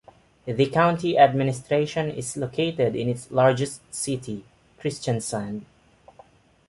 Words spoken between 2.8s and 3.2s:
in